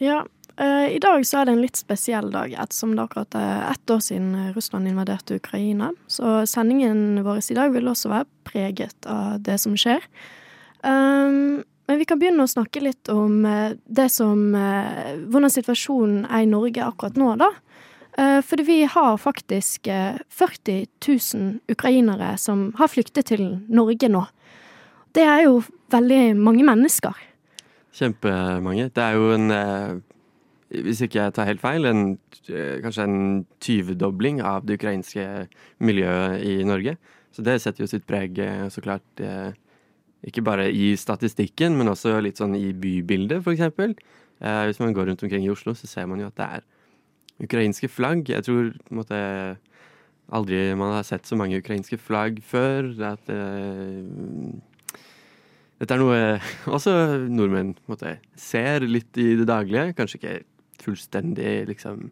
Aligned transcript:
Ja, 0.00 0.26
uh, 0.60 0.88
i 0.88 0.98
dag 0.98 1.26
så 1.26 1.42
er 1.42 1.44
det 1.44 1.52
en 1.52 1.60
litt 1.60 1.76
spesiell 1.76 2.30
dag, 2.32 2.54
ettersom 2.56 2.94
det 2.96 3.02
akkurat 3.04 3.36
er 3.36 3.66
ett 3.68 3.92
år 3.92 3.98
siden 4.00 4.54
Russland 4.54 4.88
invaderte 4.88 5.36
Ukraina. 5.36 5.90
Så 6.08 6.38
sendingen 6.48 7.20
vår 7.26 7.42
i 7.52 7.56
dag 7.58 7.74
vil 7.74 7.90
også 7.90 8.08
være 8.08 8.28
preget 8.48 9.04
av 9.04 9.42
det 9.44 9.58
som 9.60 9.76
skjer. 9.76 10.00
Um, 10.80 11.60
men 11.84 12.00
vi 12.00 12.08
kan 12.08 12.16
begynne 12.16 12.48
å 12.48 12.48
snakke 12.48 12.80
litt 12.80 13.12
om 13.12 13.44
uh, 13.44 13.76
det 13.84 14.08
som 14.14 14.40
Hvordan 14.56 15.52
situasjonen 15.52 16.24
er 16.30 16.46
i 16.46 16.48
Norge 16.48 16.88
akkurat 16.88 17.20
nå, 17.20 17.34
da. 17.44 17.52
Fordi 18.20 18.64
vi 18.66 18.78
har 18.90 19.20
faktisk 19.22 19.86
40 19.86 20.80
000 21.06 21.60
ukrainere 21.72 22.32
som 22.42 22.72
har 22.76 22.90
flyktet 22.90 23.30
til 23.30 23.44
Norge 23.70 24.10
nå. 24.10 24.24
Det 25.14 25.22
er 25.24 25.44
jo 25.46 25.60
veldig 25.94 26.34
mange 26.36 26.66
mennesker. 26.66 27.14
Kjempemange. 27.96 28.88
Det 28.94 29.02
er 29.02 29.16
jo 29.18 29.30
en 29.34 29.50
eh, 29.54 29.94
hvis 30.70 31.02
ikke 31.02 31.18
jeg 31.18 31.34
tar 31.34 31.48
helt 31.48 31.62
feil, 31.62 31.86
en, 31.88 32.04
eh, 32.48 32.78
kanskje 32.84 33.06
en 33.06 33.46
tyvedobling 33.62 34.38
av 34.46 34.66
det 34.66 34.78
ukrainske 34.78 35.24
miljøet 35.82 36.44
i 36.46 36.60
Norge. 36.66 36.96
Så 37.34 37.42
det 37.46 37.58
setter 37.62 37.82
jo 37.82 37.90
sitt 37.90 38.06
preg, 38.06 38.38
eh, 38.38 38.68
så 38.70 38.82
klart, 38.82 39.22
ikke 40.20 40.44
bare 40.44 40.68
i 40.70 40.94
statistikken, 41.00 41.76
men 41.78 41.88
også 41.88 42.20
litt 42.20 42.36
sånn 42.36 42.54
i 42.54 42.72
bybildet, 42.76 43.40
f.eks. 43.40 43.96
Hvis 44.40 44.80
man 44.80 44.92
går 44.92 45.08
rundt 45.08 45.22
omkring 45.24 45.44
i 45.44 45.50
Oslo, 45.50 45.72
så 45.74 45.88
ser 45.88 46.06
man 46.06 46.20
jo 46.20 46.28
at 46.28 46.36
det 46.36 46.46
er 46.46 46.66
ukrainske 47.40 47.88
flagg. 47.88 48.28
Jeg 48.28 48.44
tror 48.44 48.70
på 48.76 48.92
en 48.92 49.00
måte 49.00 49.20
aldri 50.30 50.74
man 50.76 50.92
har 50.92 51.04
sett 51.08 51.26
så 51.26 51.36
mange 51.40 51.58
ukrainske 51.60 51.96
flagg 51.98 52.42
før. 52.44 52.92
At 53.14 53.32
dette 55.80 55.96
er 55.96 56.02
noe 56.02 56.18
også 56.76 56.92
nordmenn 57.30 57.74
måte, 57.90 58.18
ser 58.36 58.84
litt 58.84 59.16
i 59.20 59.32
det 59.40 59.48
daglige. 59.48 59.94
Kanskje 59.96 60.20
ikke 60.20 60.36
fullstendig 60.80 61.54
liksom 61.70 62.10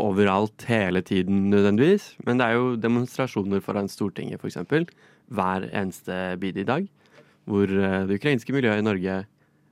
overalt 0.00 0.64
hele 0.68 1.02
tiden 1.04 1.50
nødvendigvis. 1.52 2.14
Men 2.24 2.40
det 2.40 2.46
er 2.46 2.56
jo 2.56 2.76
demonstrasjoner 2.80 3.60
foran 3.64 3.90
Stortinget 3.92 4.40
f.eks. 4.40 4.56
hver 5.28 5.66
eneste 5.68 6.16
bidige 6.40 6.68
dag. 6.68 6.88
Hvor 7.48 7.68
det 7.68 8.16
ukrainske 8.16 8.54
miljøet 8.54 8.80
i 8.80 8.86
Norge 8.86 9.18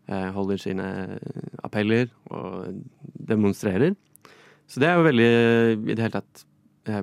holder 0.08 0.60
sine 0.60 0.86
appeller 1.64 2.08
og 2.32 2.76
demonstrerer. 3.28 3.96
Så 4.68 4.80
det 4.80 4.88
er 4.88 5.00
jo 5.00 5.08
veldig, 5.08 5.32
i 5.88 5.94
det 5.94 6.04
hele 6.04 6.16
tatt, 6.20 6.44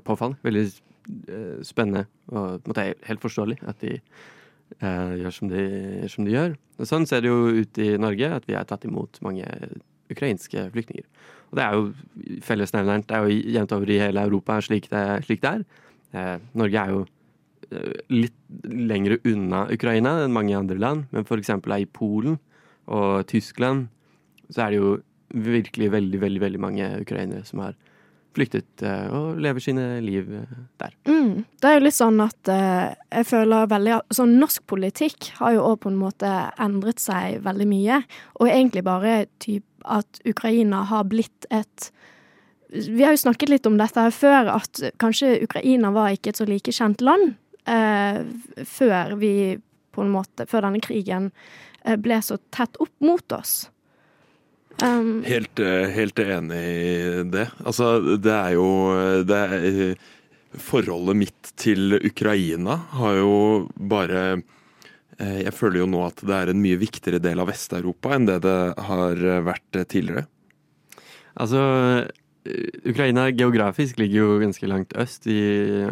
påfallende. 0.05 0.42
Veldig 0.45 1.66
spennende 1.66 2.05
og 2.33 2.66
måte, 2.66 2.92
helt 3.05 3.22
forståelig 3.25 3.59
at 3.66 3.81
de 3.81 3.98
Eh, 3.98 4.34
gjør 4.81 5.33
som 5.33 5.49
de, 5.52 5.66
som 6.11 6.25
de, 6.25 6.35
gjør. 6.35 6.55
Og 6.80 6.89
sånn 6.89 7.05
ser 7.08 7.23
det 7.23 7.31
jo 7.31 7.61
ut 7.61 7.80
i 7.81 7.95
Norge, 8.02 8.31
at 8.39 8.47
vi 8.49 8.58
har 8.58 8.67
tatt 8.67 8.85
imot 8.88 9.21
mange 9.25 9.47
ukrainske 10.11 10.67
flyktninger. 10.73 11.05
Og 11.52 11.59
det 11.59 11.66
er 11.66 11.77
jo 11.77 12.39
fellesnevneren. 12.45 13.05
Det 13.08 13.17
er 13.17 13.25
jo 13.25 13.52
jevnt 13.55 13.75
over 13.75 13.91
i 13.91 13.99
hele 14.02 14.25
Europa 14.27 14.59
slik 14.66 14.89
det, 14.91 15.03
slik 15.27 15.43
det 15.45 15.52
er. 15.52 15.66
Eh, 16.16 16.38
Norge 16.58 16.81
er 16.81 16.93
jo 16.93 17.02
eh, 17.71 17.95
litt 18.13 18.38
lengre 18.66 19.19
unna 19.27 19.66
Ukraina 19.73 20.17
enn 20.23 20.36
mange 20.36 20.55
andre 20.58 20.80
land, 20.81 21.05
men 21.11 21.25
f.eks. 21.25 21.53
i 21.55 21.89
Polen 21.89 22.39
og 22.86 23.25
Tyskland 23.31 23.88
så 24.49 24.66
er 24.66 24.73
det 24.73 24.81
jo 24.81 24.95
virkelig 25.36 25.89
veldig, 25.91 26.21
veldig, 26.21 26.41
veldig 26.43 26.61
mange 26.61 26.89
ukrainere 27.02 27.45
som 27.47 27.63
har 27.63 27.77
flyktet 28.36 28.83
eh, 28.86 29.08
og 29.14 29.39
lever 29.41 29.64
sine 29.64 29.86
liv 30.03 30.30
eh, 30.36 30.55
der. 30.81 30.95
Mm. 31.08 31.45
Det 31.61 31.69
er 31.69 31.78
jo 31.78 31.86
litt 31.86 31.97
sånn 31.97 32.19
at 32.23 32.52
eh, 32.52 32.95
jeg 33.11 33.30
føler 33.31 33.69
veldig 33.72 34.00
Sånn 34.16 34.36
norsk 34.42 34.66
politikk 34.69 35.31
har 35.39 35.55
jo 35.55 35.66
òg 35.69 35.80
på 35.83 35.92
en 35.92 36.00
måte 36.00 36.31
endret 36.61 37.02
seg 37.03 37.39
veldig 37.45 37.67
mye. 37.69 38.02
Og 38.39 38.50
egentlig 38.50 38.86
bare 38.88 39.25
typ 39.44 39.66
at 39.86 40.22
Ukraina 40.25 40.83
har 40.89 41.05
blitt 41.09 41.47
et 41.53 41.92
Vi 42.69 43.03
har 43.03 43.14
jo 43.14 43.22
snakket 43.22 43.52
litt 43.52 43.67
om 43.69 43.77
dette 43.80 44.08
før, 44.11 44.49
at 44.58 44.81
kanskje 44.99 45.38
Ukraina 45.45 45.94
var 45.95 46.11
ikke 46.11 46.33
et 46.33 46.42
så 46.42 46.47
like 46.49 46.73
kjent 46.75 47.03
land 47.05 47.36
eh, 47.70 48.26
før 48.65 49.15
vi 49.21 49.55
på 49.95 50.04
en 50.04 50.11
måte 50.11 50.48
Før 50.49 50.67
denne 50.67 50.83
krigen 50.83 51.31
ble 52.02 52.17
så 52.26 52.39
tett 52.49 52.80
opp 52.81 52.95
mot 53.05 53.33
oss. 53.37 53.67
Um, 54.83 55.23
helt, 55.23 55.59
eh, 55.63 55.87
helt, 55.95 56.19
enig 56.19 56.59
i 56.59 57.23
det. 57.31 57.45
Altså, 57.63 58.17
det 58.19 58.33
er 58.33 58.55
jo 58.58 58.67
det 59.23 59.39
er, 59.39 59.95
Forholdet 60.55 61.17
mitt 61.19 61.49
til 61.59 61.97
Ukraina 61.97 62.77
har 62.95 63.17
jo 63.19 63.31
bare 63.75 64.21
eh, 65.19 65.41
Jeg 65.43 65.52
føler 65.55 65.81
jo 65.81 65.87
nå 65.91 66.03
at 66.05 66.21
det 66.23 66.36
er 66.36 66.52
en 66.52 66.61
mye 66.63 66.80
viktigere 66.80 67.19
del 67.23 67.43
av 67.43 67.49
Vest-Europa 67.52 68.13
enn 68.15 68.27
det 68.30 68.37
det 68.45 68.59
har 68.87 69.25
vært 69.47 69.81
tidligere. 69.91 70.27
Altså, 71.36 71.59
Ukraina 72.86 73.30
geografisk 73.33 73.97
ligger 73.99 74.21
jo 74.21 74.39
ganske 74.43 74.67
langt 74.69 74.93
øst, 75.02 75.25
i, 75.27 75.39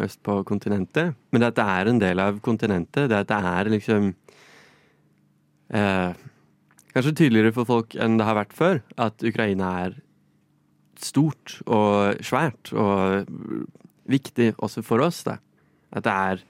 øst 0.00 0.22
på 0.24 0.38
kontinentet. 0.46 1.16
Men 1.32 1.42
det 1.42 1.50
at 1.52 1.58
det 1.58 1.66
er 1.72 1.90
en 1.90 2.00
del 2.00 2.22
av 2.22 2.38
kontinentet, 2.44 3.08
det 3.10 3.18
at 3.24 3.32
det 3.32 3.40
er 3.50 3.70
liksom 3.74 4.12
eh, 5.74 6.22
kanskje 6.94 7.16
tydeligere 7.18 7.54
for 7.56 7.68
folk 7.68 7.94
enn 7.98 8.18
det 8.20 8.26
har 8.28 8.38
vært 8.38 8.56
før, 8.56 8.82
at 9.02 9.24
Ukraina 9.26 9.70
er 9.84 9.96
stort 11.00 11.58
og 11.66 12.20
svært 12.24 12.70
og 12.72 13.26
viktig 14.10 14.52
også 14.62 14.84
for 14.86 15.02
oss. 15.04 15.22
Da. 15.26 15.38
At 15.94 16.06
det 16.06 16.14
er 16.14 16.44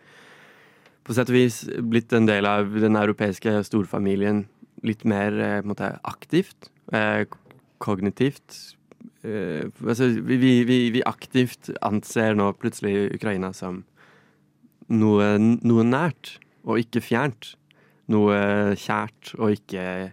på 1.05 1.16
sett 1.16 1.31
og 1.31 1.37
vis 1.37 1.62
blitt 1.84 2.12
en 2.16 2.28
del 2.28 2.49
av 2.49 2.71
den 2.81 2.97
europeiske 2.97 3.59
storfamilien 3.69 4.44
litt 4.84 5.05
mer 5.09 5.37
eh, 5.41 5.59
måte, 5.65 5.94
aktivt. 6.05 6.71
Eh, 6.93 7.25
kognitivt. 7.84 8.76
Eh, 9.25 9.69
altså, 9.84 10.11
vi, 10.25 10.38
vi, 10.41 10.78
vi, 10.94 11.03
aktivt 11.09 11.72
anser 11.84 12.37
nå 12.37 12.50
plutselig 12.61 13.11
Ukraina 13.16 13.53
som 13.56 13.82
noe, 14.93 15.28
noe 15.41 15.87
nært 15.88 16.38
og 16.65 16.81
ikke 16.81 17.05
fjernt. 17.05 17.55
Noe 18.12 18.75
kjært 18.76 19.32
og 19.38 19.55
ikke 19.56 20.12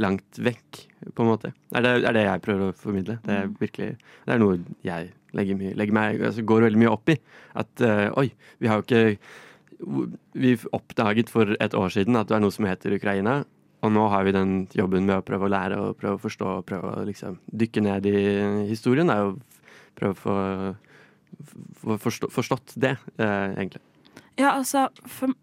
langt 0.00 0.38
vekk, 0.40 0.82
på 1.12 1.24
en 1.24 1.28
måte. 1.28 1.52
Er 1.76 1.84
det 1.84 1.92
er 2.08 2.16
det 2.16 2.24
jeg 2.24 2.44
prøver 2.44 2.70
å 2.70 2.76
formidle. 2.76 3.18
Det 3.24 3.34
er 3.34 3.48
mm. 3.48 3.56
virkelig 3.60 3.88
Det 3.98 4.34
er 4.34 4.40
noe 4.40 4.58
jeg 4.86 5.10
legger, 5.36 5.58
mye, 5.58 5.72
legger 5.78 5.96
meg 5.96 6.22
altså 6.28 6.44
går 6.48 6.68
veldig 6.68 6.82
mye 6.82 6.92
opp 6.92 7.12
i. 7.12 7.16
At 7.58 7.84
uh, 7.84 8.08
oi, 8.20 8.28
vi 8.62 8.70
har 8.70 8.80
jo 8.80 8.86
ikke 8.86 9.18
Vi 10.38 10.52
oppdaget 10.70 11.32
for 11.32 11.56
et 11.58 11.74
år 11.74 11.90
siden 11.90 12.16
at 12.16 12.28
det 12.30 12.36
er 12.36 12.44
noe 12.44 12.54
som 12.54 12.68
heter 12.68 12.94
Ukraina. 12.94 13.42
Og 13.82 13.90
nå 13.90 14.04
har 14.12 14.22
vi 14.22 14.34
den 14.34 14.52
jobben 14.78 15.08
med 15.08 15.18
å 15.18 15.24
prøve 15.26 15.48
å 15.48 15.50
lære 15.50 15.78
og 15.82 15.96
prøve 15.98 16.20
å 16.20 16.22
forstå 16.22 16.50
og 16.60 16.66
prøve 16.68 16.92
å 16.92 17.06
liksom 17.08 17.40
dykke 17.50 17.82
ned 17.82 18.06
i 18.06 18.20
historien. 18.68 19.10
Da, 19.10 19.24
og 19.26 19.40
prøve 19.98 20.14
å 20.14 20.20
få, 20.22 20.36
få 21.80 21.96
forstå, 22.04 22.30
forstått 22.30 22.76
det, 22.78 22.92
eh, 23.18 23.48
egentlig. 23.56 23.82
Ja, 24.38 24.54
altså, 24.54 24.86
for 25.10 25.34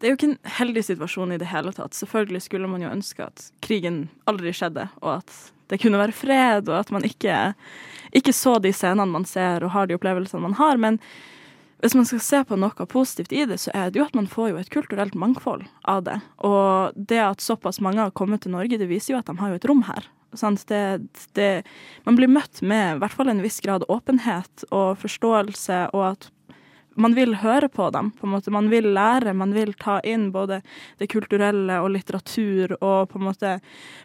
det 0.00 0.08
er 0.08 0.14
jo 0.14 0.16
ikke 0.16 0.30
en 0.30 0.52
heldig 0.56 0.82
situasjon 0.86 1.34
i 1.34 1.40
det 1.40 1.50
hele 1.50 1.72
tatt. 1.76 1.96
Selvfølgelig 1.96 2.46
skulle 2.46 2.68
man 2.72 2.80
jo 2.80 2.92
ønske 2.92 3.26
at 3.26 3.50
krigen 3.64 4.06
aldri 4.30 4.52
skjedde, 4.56 4.86
og 5.04 5.18
at 5.18 5.34
det 5.70 5.78
kunne 5.82 6.00
være 6.00 6.16
fred, 6.16 6.70
og 6.70 6.78
at 6.80 6.92
man 6.94 7.04
ikke, 7.06 7.52
ikke 8.16 8.32
så 8.34 8.56
de 8.62 8.72
scenene 8.74 9.12
man 9.12 9.28
ser 9.28 9.62
og 9.62 9.74
har 9.76 9.86
de 9.86 9.98
opplevelsene 9.98 10.42
man 10.42 10.56
har. 10.58 10.80
Men 10.80 10.98
hvis 11.84 11.94
man 11.96 12.08
skal 12.08 12.22
se 12.24 12.40
på 12.48 12.58
noe 12.60 12.86
positivt 12.90 13.32
i 13.32 13.44
det, 13.48 13.60
så 13.62 13.74
er 13.76 13.92
det 13.92 14.00
jo 14.00 14.06
at 14.08 14.16
man 14.16 14.28
får 14.28 14.50
jo 14.50 14.58
et 14.60 14.72
kulturelt 14.72 15.14
mangfold 15.18 15.66
av 15.88 16.02
det. 16.08 16.18
Og 16.48 16.96
det 16.96 17.20
at 17.22 17.44
såpass 17.44 17.80
mange 17.84 18.02
har 18.02 18.16
kommet 18.16 18.44
til 18.44 18.56
Norge, 18.56 18.80
det 18.80 18.90
viser 18.90 19.14
jo 19.14 19.20
at 19.20 19.30
de 19.30 19.36
har 19.40 19.52
jo 19.52 19.60
et 19.60 19.68
rom 19.68 19.84
her. 19.88 20.08
Det, 20.30 20.82
det, 21.34 21.52
man 22.06 22.18
blir 22.18 22.30
møtt 22.30 22.60
med 22.62 22.96
i 22.96 22.98
hvert 23.02 23.16
fall 23.16 23.32
en 23.32 23.42
viss 23.42 23.58
grad 23.64 23.86
åpenhet 23.90 24.66
og 24.70 25.00
forståelse, 25.02 25.88
og 25.90 26.04
at 26.12 26.28
man 26.94 27.14
vil 27.14 27.36
høre 27.40 27.68
på 27.68 27.90
dem. 27.90 28.10
på 28.10 28.26
en 28.26 28.32
måte. 28.34 28.50
Man 28.50 28.70
vil 28.70 28.92
lære, 28.94 29.34
man 29.34 29.54
vil 29.54 29.72
ta 29.74 30.00
inn 30.00 30.30
både 30.32 30.60
det 30.98 31.10
kulturelle 31.10 31.80
og 31.80 31.90
litteratur 31.94 32.76
og 32.80 33.10
på 33.10 33.18
en 33.18 33.26
måte 33.28 33.58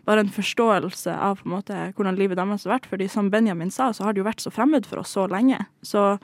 bare 0.05 0.25
en 0.25 0.31
forståelse 0.31 1.13
av 1.13 1.41
på 1.41 1.49
en 1.49 1.55
måte 1.57 1.79
hvordan 1.95 2.19
livet 2.19 2.37
deres 2.37 2.65
har 2.65 2.77
vært. 2.77 2.89
Fordi 2.89 3.07
som 3.09 3.29
Benjamin 3.29 3.71
sa, 3.71 3.91
så 3.93 4.05
har 4.05 4.13
det 4.13 4.23
jo 4.23 4.29
vært 4.29 4.43
så 4.43 4.53
fremmed 4.53 4.85
for 4.85 5.01
oss 5.01 5.15
så 5.17 5.27
lenge. 5.31 5.65
Så 5.81 6.17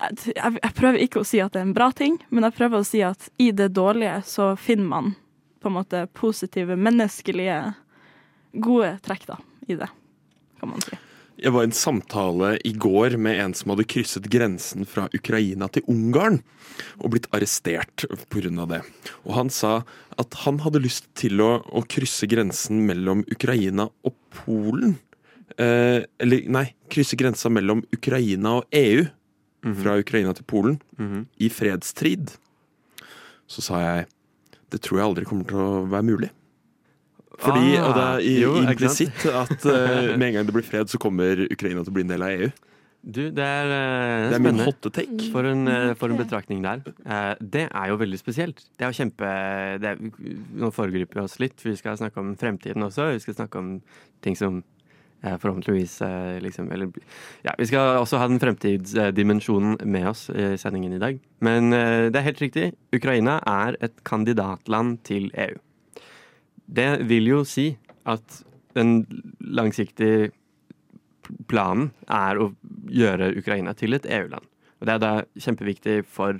jeg, 0.00 0.58
jeg 0.62 0.74
prøver 0.76 1.00
ikke 1.00 1.22
å 1.22 1.28
si 1.28 1.40
at 1.40 1.54
det 1.54 1.62
er 1.62 1.68
en 1.70 1.76
bra 1.76 1.90
ting, 1.96 2.18
men 2.28 2.48
jeg 2.48 2.58
prøver 2.58 2.82
å 2.82 2.88
si 2.88 3.02
at 3.06 3.30
i 3.40 3.50
det 3.56 3.70
dårlige 3.76 4.20
så 4.28 4.54
finner 4.60 4.90
man 4.90 5.14
på 5.62 5.70
en 5.70 5.78
måte 5.78 6.04
positive, 6.14 6.76
menneskelige, 6.76 7.58
gode 8.52 8.96
trekk 9.04 9.26
da, 9.28 9.40
i 9.66 9.76
det, 9.80 9.88
kan 10.60 10.70
man 10.70 10.84
si. 10.84 11.05
Jeg 11.36 11.52
var 11.52 11.64
i 11.64 11.68
en 11.68 11.76
samtale 11.76 12.54
i 12.64 12.72
går 12.72 13.18
med 13.20 13.40
en 13.42 13.54
som 13.56 13.72
hadde 13.72 13.84
krysset 13.92 14.28
grensen 14.32 14.86
fra 14.88 15.04
Ukraina 15.16 15.68
til 15.68 15.84
Ungarn 15.92 16.38
og 16.96 17.12
blitt 17.12 17.28
arrestert 17.36 18.06
pga. 18.32 18.66
det. 18.66 18.80
Og 19.24 19.34
han 19.36 19.50
sa 19.50 19.84
at 20.16 20.34
han 20.46 20.62
hadde 20.64 20.80
lyst 20.80 21.10
til 21.14 21.40
å, 21.44 21.60
å 21.60 21.84
krysse 21.84 22.26
grensen 22.26 22.86
mellom 22.88 23.24
Ukraina 23.28 23.90
og 24.04 24.16
Polen. 24.32 24.96
Eh, 25.58 26.08
eller 26.18 26.48
nei, 26.48 26.72
krysse 26.88 27.16
grensa 27.20 27.52
mellom 27.52 27.84
Ukraina 27.92 28.62
og 28.62 28.64
EU. 28.72 29.06
Mm 29.64 29.72
-hmm. 29.72 29.82
Fra 29.82 29.98
Ukraina 29.98 30.32
til 30.32 30.44
Polen. 30.44 30.80
Mm 30.98 31.12
-hmm. 31.12 31.26
I 31.36 31.48
fredstrid. 31.48 32.30
Så 33.46 33.62
sa 33.62 33.80
jeg 33.80 34.06
det 34.70 34.82
tror 34.82 34.98
jeg 34.98 35.06
aldri 35.06 35.24
kommer 35.24 35.44
til 35.44 35.56
å 35.56 35.86
være 35.86 36.02
mulig. 36.02 36.30
Fordi, 37.36 37.76
Ah, 37.76 37.88
og 37.88 37.96
det 37.96 38.06
er 38.32 38.70
implisitt 38.70 39.26
at 39.28 39.66
uh, 39.68 40.14
med 40.18 40.30
en 40.30 40.38
gang 40.38 40.48
det 40.48 40.54
blir 40.56 40.64
fred, 40.66 40.88
så 40.88 41.00
kommer 41.00 41.44
Ukraina 41.50 41.82
til 41.84 41.92
å 41.92 41.96
bli 41.98 42.06
en 42.06 42.14
del 42.14 42.24
av 42.24 42.32
EU. 42.32 42.50
Du, 43.06 43.28
det 43.30 43.42
er, 43.44 43.68
uh, 43.70 44.30
Det 44.32 44.38
er 44.40 44.42
min 44.42 44.62
hotte 44.66 44.90
take. 44.90 45.28
For 45.30 45.46
en, 45.46 45.68
uh, 45.70 45.94
for 45.98 46.10
en 46.10 46.18
betraktning 46.18 46.62
der. 46.64 46.82
Uh, 47.06 47.34
Det 47.38 47.68
er 47.68 47.90
jo 47.92 47.98
veldig 48.00 48.18
spesielt. 48.18 48.64
Det 48.74 48.82
er 48.82 48.90
jo 48.90 48.98
kjempe 48.98 49.28
det 49.82 49.92
er, 49.92 50.00
Nå 50.58 50.72
foregriper 50.74 51.20
vi 51.20 51.22
oss 51.22 51.38
litt, 51.38 51.54
for 51.60 51.70
vi 51.70 51.78
skal 51.78 51.98
snakke 52.00 52.18
om 52.18 52.34
fremtiden 52.40 52.82
også. 52.82 53.12
Vi 53.14 53.22
skal 53.22 53.38
snakke 53.38 53.62
om 53.62 53.76
ting 54.26 54.38
som 54.38 54.64
forhåpentligvis 55.26 55.94
liksom 56.44 56.68
Eller 56.70 56.90
ja, 57.42 57.54
vi 57.58 57.66
skal 57.66 57.96
også 57.98 58.18
ha 58.20 58.26
den 58.28 58.38
fremtidsdimensjonen 58.38 59.78
med 59.88 60.06
oss 60.10 60.26
i 60.30 60.52
sendingen 60.60 60.92
i 60.92 61.00
dag. 61.02 61.18
Men 61.42 61.72
det 61.72 62.20
er 62.20 62.26
helt 62.28 62.42
riktig. 62.44 62.68
Ukraina 62.94 63.40
er 63.40 63.78
et 63.80 63.96
kandidatland 64.06 65.00
til 65.08 65.30
EU. 65.34 65.56
Det 66.66 66.90
vil 67.08 67.30
jo 67.30 67.44
si 67.46 67.70
at 68.06 68.42
den 68.76 69.06
langsiktige 69.40 70.30
planen 71.50 71.90
er 72.12 72.38
å 72.38 72.50
gjøre 72.92 73.32
Ukraina 73.38 73.74
til 73.78 73.96
et 73.96 74.06
EU-land. 74.06 74.46
Og 74.80 74.86
Det 74.86 74.94
er 74.94 75.02
da 75.02 75.12
kjempeviktig 75.40 76.02
for 76.04 76.38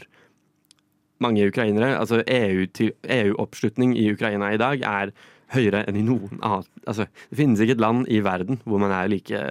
mange 1.22 1.46
ukrainere. 1.48 1.96
Altså 1.96 2.20
EU-oppslutning 2.26 2.92
EU-oppslutning 3.02 3.96
i 3.96 4.10
Ukraina 4.12 4.52
i 4.52 4.60
dag 4.60 4.82
er 4.84 5.14
høyere 5.54 5.84
enn 5.86 5.98
i 5.98 6.04
noen 6.04 6.40
annet. 6.42 6.68
Altså, 6.86 7.06
det 7.30 7.38
finnes 7.38 7.62
ikke 7.62 7.76
et 7.76 7.82
land 7.82 8.08
i 8.10 8.20
verden 8.24 8.60
hvor 8.64 8.82
man 8.82 8.92
er 8.94 9.10
like 9.10 9.42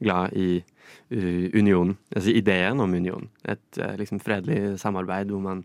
glad 0.00 0.36
i 0.36 0.60
uh, 0.60 1.46
unionen. 1.56 1.96
Altså 2.14 2.34
ideen 2.36 2.80
om 2.80 2.94
unionen. 2.94 3.30
Et 3.48 3.80
uh, 3.80 3.96
liksom 3.98 4.20
fredelig 4.22 4.78
samarbeid 4.82 5.32
hvor 5.32 5.42
man 5.44 5.64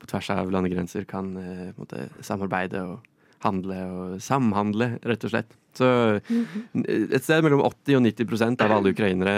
på 0.00 0.08
tvers 0.08 0.30
av 0.32 0.48
landegrenser 0.48 1.04
kan 1.04 1.34
på 1.36 1.82
måte, 1.82 2.06
samarbeide 2.24 2.80
og 2.88 3.09
handle 3.44 3.78
og 3.90 4.20
samhandle, 4.24 4.92
rett 5.06 5.24
og 5.24 5.32
slett. 5.32 5.56
Så 5.76 5.86
et 6.74 7.22
sted 7.24 7.44
mellom 7.46 7.62
80 7.62 7.96
og 8.00 8.04
90% 8.08 8.64
av 8.64 8.74
alle 8.74 8.92
ukrainere 8.94 9.34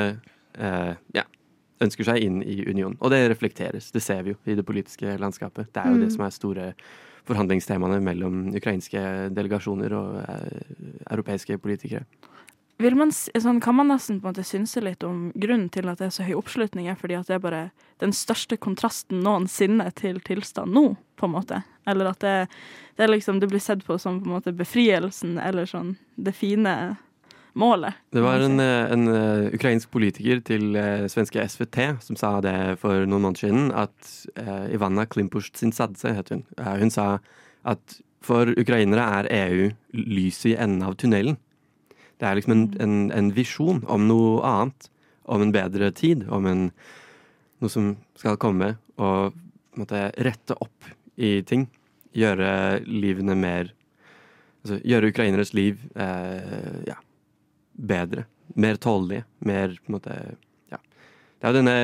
eh, 0.56 0.94
ja, 1.14 1.24
ønsker 1.82 2.06
seg 2.08 2.24
inn 2.24 2.40
i 2.42 2.62
unionen. 2.64 2.96
Og 3.00 3.12
det 3.12 3.22
reflekteres. 3.32 3.90
Det 3.92 4.02
ser 4.02 4.22
vi 4.26 4.34
jo 4.34 4.38
i 4.48 4.56
det 4.58 4.64
politiske 4.66 5.16
landskapet. 5.20 5.72
Det 5.72 5.82
er 5.82 5.90
jo 5.92 6.00
det 6.00 6.10
Mm. 6.10 6.14
som 6.16 6.24
er 6.26 6.30
store 6.30 6.74
forhandlingstemaene 7.28 8.00
mellom 8.02 8.48
ukrainske 8.56 8.98
delegasjoner 9.30 9.92
og 9.94 10.16
eh, 10.24 10.62
europeiske 11.10 11.58
politikere. 11.58 12.04
Man, 12.82 13.12
sånn, 13.12 13.60
kan 13.62 13.76
man 13.78 13.90
nesten 13.92 14.18
på 14.20 14.26
en 14.26 14.32
måte 14.32 14.44
synse 14.46 14.80
litt 14.82 15.04
om 15.06 15.30
grunnen 15.38 15.68
til 15.72 15.86
at 15.90 16.00
det 16.00 16.08
er 16.08 16.14
så 16.14 16.26
høy 16.26 16.34
oppslutning, 16.40 16.88
er 16.90 16.98
fordi 16.98 17.14
at 17.18 17.28
det 17.30 17.36
er 17.36 17.44
bare 17.44 17.62
den 18.02 18.14
største 18.16 18.58
kontrasten 18.58 19.22
noensinne 19.22 19.86
til 19.98 20.18
tilstand 20.24 20.74
nå, 20.74 20.96
på 21.20 21.28
en 21.28 21.34
måte. 21.36 21.62
Eller 21.86 22.10
at 22.10 22.20
det, 22.24 22.34
det, 22.98 23.08
liksom, 23.10 23.38
det 23.42 23.50
blir 23.52 23.62
sett 23.62 23.84
på 23.86 23.98
som 24.02 24.20
på 24.22 24.30
en 24.30 24.36
måte 24.38 24.54
befrielsen, 24.56 25.38
eller 25.38 25.68
sånn 25.70 25.94
det 26.16 26.34
fine 26.34 26.74
målet. 27.58 28.00
Det 28.10 28.24
var 28.24 28.40
en, 28.40 28.60
eh, 28.60 28.92
en 28.92 29.08
eh, 29.08 29.54
ukrainsk 29.54 29.90
politiker 29.92 30.40
til 30.40 30.76
eh, 30.76 31.06
svenske 31.12 31.42
SVT 31.42 32.02
som 32.02 32.16
sa 32.16 32.38
det 32.44 32.56
for 32.80 33.04
noen 33.06 33.28
måneder 33.28 33.46
siden, 33.46 33.70
at 33.76 34.14
eh, 34.40 34.72
Ivana 34.74 35.06
Klimpush-Tsintsadze, 35.06 36.14
het 36.16 36.32
hun, 36.32 36.44
eh, 36.58 36.74
hun 36.80 36.90
sa 36.90 37.18
at 37.68 38.00
for 38.22 38.52
ukrainere 38.56 39.04
er 39.20 39.30
EU 39.34 39.70
lyset 39.92 40.52
i 40.52 40.56
enden 40.56 40.86
av 40.86 40.96
tunnelen. 40.96 41.36
Det 42.22 42.28
er 42.28 42.38
liksom 42.38 42.54
en, 42.54 42.64
en, 42.78 42.98
en 43.10 43.28
visjon 43.34 43.80
om 43.90 44.06
noe 44.06 44.42
annet, 44.46 44.88
om 45.26 45.42
en 45.42 45.54
bedre 45.54 45.88
tid, 45.90 46.22
om 46.30 46.46
en, 46.46 46.68
noe 47.58 47.72
som 47.72 47.96
skal 48.18 48.38
komme 48.38 48.76
og 49.02 49.34
måtte 49.74 50.04
rette 50.22 50.54
opp 50.62 50.86
i 51.18 51.40
ting. 51.48 51.66
Gjøre 52.14 52.52
livene 52.86 53.34
mer 53.38 53.72
Altså 54.62 54.76
gjøre 54.86 55.08
ukraineres 55.10 55.50
liv 55.58 55.80
eh, 55.98 56.82
ja, 56.86 56.94
bedre. 57.74 58.28
Mer 58.54 58.76
tålelige. 58.78 59.24
Mer 59.42 59.74
på 59.80 59.90
en 59.90 59.96
måte 59.96 60.18
Ja. 60.70 60.78
Det 60.78 61.48
er 61.48 61.50
jo 61.50 61.56
denne 61.56 61.74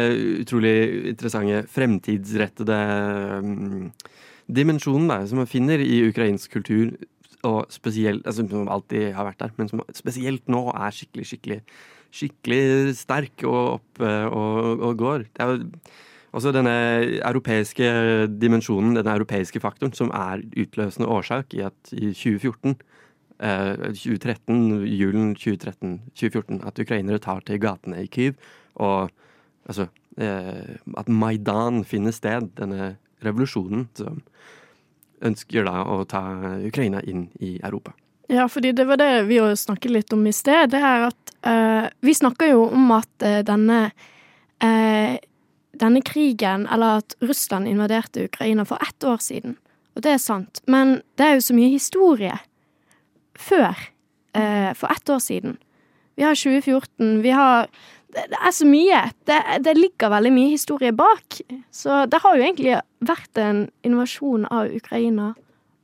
utrolig 0.45 0.75
interessante 1.11 1.65
fremtidsrettede 1.75 2.79
um, 3.43 3.89
dimensjonen 4.47 5.11
da, 5.11 5.17
som 5.27 5.43
man 5.43 5.51
finner 5.51 5.83
i 5.83 6.05
ukrainsk 6.07 6.55
kultur, 6.55 6.93
og 7.47 7.67
spesielt 7.71 8.27
altså, 8.27 8.43
Som 8.51 8.69
alltid 8.69 9.13
har 9.15 9.25
vært 9.29 9.41
der, 9.41 9.55
men 9.57 9.69
som 9.71 9.83
spesielt 9.95 10.49
nå 10.51 10.69
er 10.75 10.91
skikkelig, 10.95 11.27
skikkelig 11.27 11.63
skikkelig 12.15 12.95
sterk 12.97 13.45
og 13.47 13.79
oppe 13.79 14.13
og, 14.33 14.85
og 14.85 15.01
går. 15.01 15.27
Det 15.29 15.45
er 15.45 15.51
jo 15.53 15.67
også 16.37 16.53
denne 16.53 16.75
europeiske 17.25 17.89
dimensjonen, 18.41 18.97
denne 18.97 19.17
europeiske 19.17 19.61
faktoren, 19.61 19.95
som 19.97 20.13
er 20.15 20.45
utløsende 20.61 21.09
årsak 21.09 21.57
i 21.57 21.65
at 21.67 21.93
i 21.93 22.13
2014 22.13 22.77
eh, 23.41 23.89
2013, 23.97 24.85
julen 24.93 25.35
2013, 25.37 25.99
2014, 26.15 26.61
at 26.69 26.85
ukrainere 26.85 27.23
tar 27.25 27.45
til 27.47 27.61
gatene 27.63 28.05
i 28.05 28.11
Kyiv, 28.13 28.37
og 28.77 29.11
altså 29.69 29.89
eh, 30.21 30.77
At 30.97 31.09
Maidan 31.09 31.85
finner 31.85 32.13
sted, 32.13 32.53
denne 32.59 32.97
revolusjonen 33.25 33.89
som 33.99 34.23
ønsker 35.25 35.67
da 35.67 35.83
å 35.85 36.03
ta 36.09 36.23
Ukraina 36.67 37.03
inn 37.03 37.29
i 37.41 37.57
Europa. 37.63 37.95
Ja, 38.29 38.49
fordi 38.49 38.73
det 38.77 38.85
var 38.85 39.01
det 39.01 39.23
vi 39.23 39.41
snakket 39.57 39.91
litt 39.91 40.13
om 40.13 40.27
i 40.27 40.33
sted. 40.37 40.71
Det 40.71 40.81
er 40.85 41.07
at 41.09 41.33
uh, 41.47 41.89
Vi 42.05 42.15
snakker 42.15 42.51
jo 42.53 42.67
om 42.69 42.91
at 42.93 43.25
uh, 43.25 43.41
denne 43.47 43.89
uh, 44.61 45.15
denne 45.79 46.03
krigen, 46.03 46.67
eller 46.67 47.01
at 47.01 47.15
Russland 47.23 47.69
invaderte 47.71 48.25
Ukraina 48.27 48.65
for 48.67 48.83
ett 48.83 49.05
år 49.05 49.21
siden. 49.23 49.55
Og 49.95 50.03
det 50.03 50.17
er 50.17 50.21
sant. 50.21 50.61
Men 50.67 50.99
det 51.17 51.25
er 51.25 51.39
jo 51.39 51.45
så 51.47 51.55
mye 51.55 51.71
historie 51.71 52.35
før. 53.39 53.79
For 54.79 54.91
ett 54.93 55.11
år 55.11 55.19
siden. 55.23 55.55
Vi 56.19 56.23
har 56.23 56.35
2014, 56.35 57.23
vi 57.23 57.31
har 57.31 57.71
Det, 58.09 58.25
det 58.33 58.39
er 58.41 58.55
så 58.57 58.69
mye. 58.69 59.01
Det, 59.29 59.39
det 59.65 59.75
ligger 59.77 60.13
veldig 60.13 60.33
mye 60.33 60.53
historie 60.55 60.93
bak. 60.97 61.41
Så 61.75 62.05
det 62.11 62.23
har 62.25 62.37
jo 62.37 62.47
egentlig 62.47 62.79
vært 63.05 63.41
en 63.43 63.67
invasjon 63.87 64.47
av 64.49 64.73
Ukraina 64.73 65.35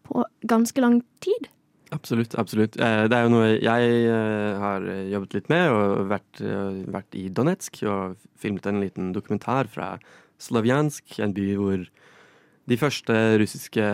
på 0.08 0.24
ganske 0.48 0.84
lang 0.84 1.02
tid. 1.24 1.50
Absolutt. 1.94 2.34
absolutt. 2.34 2.76
Eh, 2.80 3.04
Det 3.08 3.16
er 3.16 3.26
jo 3.26 3.32
noe 3.34 3.50
jeg 3.52 3.90
eh, 4.10 4.58
har 4.58 4.86
jobbet 5.12 5.36
litt 5.36 5.50
med, 5.52 5.70
og 5.70 6.08
vært, 6.10 6.40
eh, 6.42 6.80
vært 6.90 7.18
i 7.20 7.28
Donetsk 7.28 7.84
og 7.86 8.16
filmet 8.40 8.66
en 8.66 8.80
liten 8.82 9.12
dokumentar 9.14 9.70
fra 9.70 9.94
Slovjansk, 10.42 11.20
en 11.22 11.34
by 11.36 11.46
hvor 11.60 11.84
de 12.64 12.76
første 12.80 13.14
russiske 13.38 13.84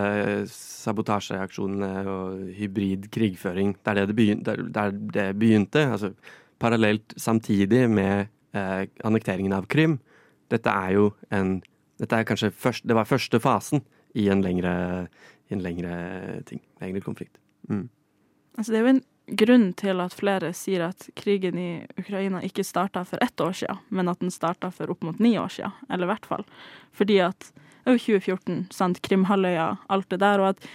sabotasjeaksjonene 0.49 2.05
og 2.07 2.53
hybrid 2.55 3.09
krigføring, 3.11 3.75
det 3.75 3.91
er 3.91 3.99
det 3.99 4.05
det 4.07 4.15
begynte, 4.15 4.55
der 4.71 4.93
det 4.95 5.27
begynte 5.39 5.83
altså 5.91 6.13
parallelt 6.61 7.15
samtidig 7.19 7.87
med 7.89 8.29
eh, 8.53 8.85
annekteringen 9.07 9.53
av 9.57 9.67
Krim. 9.71 9.97
Dette 10.51 10.71
er 10.71 10.95
jo 10.99 11.11
en 11.33 11.59
dette 12.01 12.17
er 12.17 12.25
kanskje 12.25 12.49
først, 12.49 12.87
Det 12.87 12.97
var 12.97 13.05
første 13.05 13.39
fasen 13.39 13.83
i 14.17 14.27
en 14.33 14.41
lengre, 14.41 15.07
i 15.49 15.53
en 15.53 15.61
lengre 15.61 16.41
ting. 16.49 16.61
Lengre 16.81 17.01
konflikt. 17.05 17.37
Mm. 17.69 17.89
Altså, 18.57 18.71
det 18.71 18.79
er 18.79 18.85
jo 18.85 18.93
en 18.95 19.03
grunn 19.37 19.67
til 19.77 20.01
at 20.03 20.15
flere 20.17 20.51
sier 20.57 20.87
at 20.89 21.05
krigen 21.15 21.59
i 21.61 21.69
Ukraina 22.01 22.41
ikke 22.43 22.65
starta 22.65 23.03
for 23.07 23.21
ett 23.23 23.39
år 23.41 23.53
siden, 23.61 23.83
men 23.89 24.09
at 24.09 24.19
den 24.19 24.33
starta 24.33 24.71
for 24.73 24.91
opp 24.91 25.05
mot 25.05 25.19
ni 25.21 25.37
år 25.39 25.53
siden, 25.53 25.77
eller 25.89 26.09
i 26.09 26.11
hvert 26.11 26.25
fall. 26.25 26.47
Fordi 26.97 27.19
at 27.23 27.51
det 27.53 27.93
er 27.93 27.97
jo 27.97 28.03
2014, 28.17 28.65
sant, 28.73 29.01
Krimhalvøya, 29.05 29.69
alt 29.89 30.09
det 30.09 30.19
der, 30.21 30.41
og 30.41 30.49
at 30.55 30.67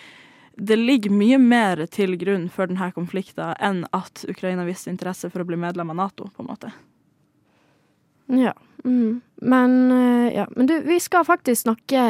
det 0.57 0.77
ligger 0.77 1.13
mye 1.13 1.39
mer 1.39 1.85
til 1.93 2.17
grunn 2.21 2.49
for 2.53 2.71
denne 2.71 2.89
konflikten 2.97 3.55
enn 3.61 3.85
at 3.97 4.25
Ukraina 4.29 4.65
viste 4.65 4.91
interesse 4.93 5.31
for 5.31 5.45
å 5.45 5.49
bli 5.49 5.59
medlem 5.61 5.93
av 5.93 6.01
Nato, 6.01 6.31
på 6.33 6.45
en 6.45 6.51
måte. 6.51 6.73
Ja. 8.27 8.55
Mm. 8.85 9.21
Men, 9.37 9.93
eh, 9.93 10.35
ja. 10.35 10.47
Men 10.57 10.67
du, 10.67 10.79
vi 10.81 11.01
skal 11.01 11.25
faktisk 11.25 11.63
snakke 11.63 12.01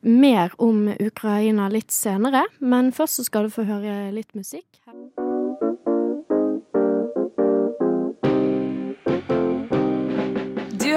mer 0.00 0.52
om 0.58 0.88
Ukraina 1.00 1.68
litt 1.68 1.90
senere. 1.94 2.44
Men 2.58 2.92
først 2.92 3.20
så 3.20 3.28
skal 3.30 3.46
du 3.46 3.54
få 3.54 3.68
høre 3.68 4.10
litt 4.12 4.34
musikk. 4.34 4.68
Du 4.86 5.23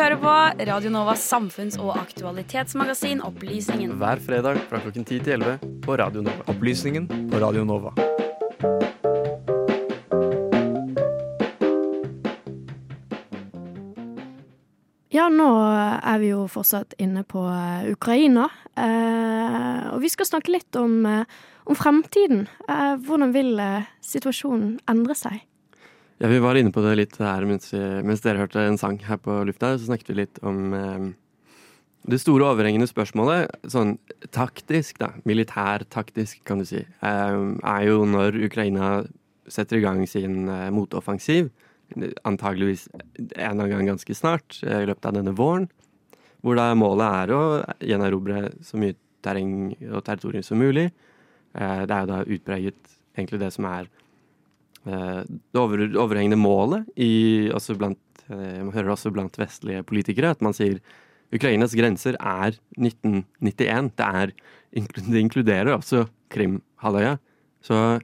hører 0.07 0.19
på 0.23 0.65
Radio 0.69 0.89
Novas 0.89 1.23
samfunns- 1.33 1.75
og 1.83 1.89
aktualitetsmagasin 1.99 3.19
Opplysningen. 3.27 3.97
Hver 3.99 4.21
fredag 4.23 4.61
fra 4.69 4.79
klokken 4.79 5.03
10 5.03 5.17
til 5.25 5.33
11 5.35 5.81
på 5.83 5.97
Radio 5.99 6.21
Nova. 6.23 6.45
Opplysningen 6.47 7.09
på 7.27 7.41
Radio 7.43 7.65
Nova. 7.67 7.91
Ja, 15.11 15.27
nå 15.27 15.49
er 15.99 16.23
vi 16.23 16.31
jo 16.31 16.47
fortsatt 16.47 16.95
inne 17.03 17.25
på 17.27 17.43
eh, 17.51 17.91
Ukraina. 17.91 18.47
Eh, 18.79 19.91
og 19.91 19.99
vi 20.05 20.13
skal 20.13 20.29
snakke 20.29 20.55
litt 20.55 20.79
om, 20.79 21.01
eh, 21.03 21.27
om 21.67 21.75
fremtiden. 21.75 22.47
Eh, 22.69 22.95
hvordan 22.95 23.35
vil 23.35 23.59
eh, 23.59 23.91
situasjonen 23.99 24.77
endre 24.87 25.19
seg? 25.19 25.43
Ja, 26.19 26.27
Vi 26.27 26.39
var 26.39 26.55
inne 26.57 26.71
på 26.73 26.81
det 26.81 26.95
litt 26.97 27.17
her 27.21 27.45
mens, 27.45 27.71
vi- 27.73 28.01
mens 28.03 28.21
dere 28.21 28.39
hørte 28.41 28.57
en 28.65 28.77
sang 28.77 28.97
her 28.99 29.17
på 29.17 29.45
lufta. 29.45 29.77
Så 29.77 29.85
snakket 29.87 30.07
vi 30.07 30.13
litt 30.15 30.39
om 30.41 30.73
eh, 30.73 31.13
det 32.09 32.19
store 32.19 32.47
overhengende 32.55 32.87
spørsmålet, 32.89 33.51
sånn 33.69 33.97
taktisk, 34.31 34.97
da, 34.97 35.11
militærtaktisk 35.25 36.43
kan 36.45 36.57
du 36.59 36.65
si, 36.65 36.77
eh, 36.79 37.37
er 37.63 37.83
jo 37.85 38.05
når 38.05 38.33
Ukraina 38.47 39.05
setter 39.47 39.77
i 39.77 39.81
gang 39.81 40.07
sin 40.07 40.47
eh, 40.49 40.69
motoffensiv, 40.71 41.51
antageligvis 42.25 42.87
en 42.95 43.01
eller 43.35 43.49
annen 43.51 43.69
gang 43.69 43.87
ganske 43.93 44.15
snart, 44.15 44.63
eh, 44.63 44.81
i 44.83 44.87
løpet 44.87 45.05
av 45.05 45.13
denne 45.13 45.35
våren. 45.35 45.69
Hvor 46.43 46.55
da 46.55 46.73
målet 46.73 47.29
er 47.29 47.33
å 47.35 47.75
gjenerobre 47.79 48.53
så 48.63 48.77
mye 48.77 48.95
terreng 49.21 49.75
og 49.91 50.03
territorium 50.03 50.43
som 50.43 50.57
mulig. 50.57 50.91
Eh, 51.53 51.85
det 51.85 51.91
er 51.91 52.05
jo 52.05 52.11
da 52.11 52.23
utpreget 52.25 52.97
egentlig 53.15 53.39
det 53.39 53.53
som 53.53 53.65
er 53.65 53.87
det 54.87 55.59
over, 55.59 55.83
overhengende 55.99 56.39
målet 56.39 56.87
i, 56.95 57.49
også 57.51 57.75
blant, 57.79 57.99
eh, 58.29 58.63
Man 58.63 58.73
hører 58.75 58.93
også 58.93 59.11
blant 59.11 59.37
vestlige 59.39 59.83
politikere 59.83 60.31
at 60.31 60.43
man 60.45 60.55
sier 60.55 60.79
Ukrainas 61.33 61.75
grenser 61.75 62.15
er 62.19 62.55
1991. 62.79 63.91
Det, 63.99 64.05
er, 64.07 64.31
det 65.11 65.19
inkluderer 65.19 65.73
også 65.73 66.05
Krim-halvøya. 66.31 67.17
Så 67.59 67.99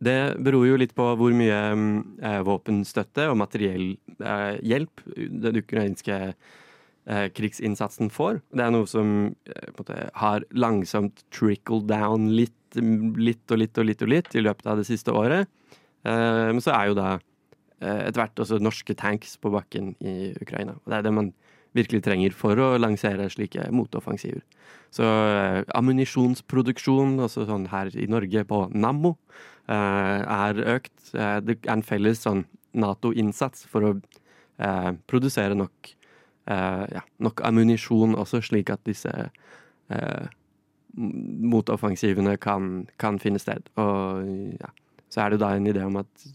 det 0.00 0.16
beror 0.40 0.64
jo 0.64 0.78
litt 0.80 0.94
på 0.96 1.10
hvor 1.20 1.34
mye 1.36 1.60
eh, 2.24 2.40
våpenstøtte 2.46 3.28
og 3.28 3.36
materiell 3.42 3.92
eh, 4.16 4.56
hjelp 4.64 5.02
den 5.44 5.60
ukrainske 5.60 6.16
eh, 6.30 7.26
krigsinnsatsen 7.36 8.08
får. 8.12 8.40
Det 8.48 8.64
er 8.64 8.72
noe 8.72 8.88
som 8.88 9.34
eh, 9.44 9.68
måte 9.76 10.06
har 10.22 10.46
langsomt 10.56 11.20
trickled 11.36 11.84
down 11.92 12.30
litt, 12.32 12.56
litt 12.76 13.50
og 13.50 13.60
litt 13.60 13.78
og 13.78 13.88
litt 13.88 14.04
og 14.04 14.12
litt 14.12 14.36
i 14.36 14.44
løpet 14.44 14.68
av 14.70 14.80
det 14.80 14.86
siste 14.88 15.14
året. 15.16 15.50
Eh, 16.04 16.48
men 16.52 16.62
så 16.64 16.74
er 16.76 16.90
jo 16.90 16.98
da 16.98 17.08
eh, 17.16 18.06
etter 18.06 18.22
hvert 18.22 18.42
også 18.44 18.60
norske 18.62 18.96
tanks 18.98 19.36
på 19.40 19.52
bakken 19.54 19.94
i 20.00 20.32
Ukraina. 20.40 20.76
Og 20.78 20.92
det 20.92 21.00
er 21.00 21.08
det 21.08 21.16
man 21.16 21.32
virkelig 21.76 22.02
trenger 22.06 22.34
for 22.34 22.58
å 22.58 22.72
lansere 22.80 23.28
slike 23.30 23.68
motoffensiver. 23.74 24.42
Så 24.94 25.06
eh, 25.06 25.60
ammunisjonsproduksjon, 25.78 27.18
altså 27.22 27.46
sånn 27.48 27.68
her 27.70 27.92
i 27.94 28.08
Norge 28.10 28.44
på 28.48 28.64
Nammo, 28.74 29.14
eh, 29.70 30.20
er 30.24 30.64
økt. 30.76 30.96
Eh, 31.14 31.38
det 31.46 31.60
er 31.62 31.76
en 31.76 31.86
felles 31.86 32.24
sånn 32.26 32.44
Nato-innsats 32.80 33.64
for 33.70 33.86
å 33.86 33.94
eh, 34.62 34.92
produsere 35.10 35.58
nok, 35.58 35.96
ja, 36.50 37.02
nok 37.22 37.42
ammunisjon 37.46 38.16
også, 38.18 38.40
slik 38.42 38.72
at 38.72 38.80
disse 38.88 39.12
motoffensivene 40.94 42.36
kan, 42.42 42.86
kan 43.00 43.18
finne 43.22 43.40
sted. 43.42 43.70
Og 43.80 44.26
ja, 44.60 44.72
så 45.10 45.24
er 45.24 45.34
det 45.34 45.42
da 45.42 45.54
en 45.54 45.70
idé 45.70 45.84
om 45.86 46.00
at 46.00 46.26